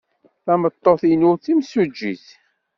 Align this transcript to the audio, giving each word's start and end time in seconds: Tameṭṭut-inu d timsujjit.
Tameṭṭut-inu 0.45 1.31
d 1.35 1.41
timsujjit. 1.43 2.27